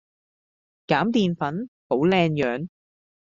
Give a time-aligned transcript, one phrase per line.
[0.87, 2.67] 減澱粉保靚樣